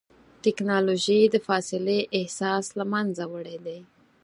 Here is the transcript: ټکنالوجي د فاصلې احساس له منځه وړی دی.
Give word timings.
ټکنالوجي 0.43 1.19
د 1.33 1.35
فاصلې 1.47 1.99
احساس 2.17 2.65
له 2.77 2.85
منځه 2.93 3.23
وړی 3.33 3.57
دی. 3.65 3.79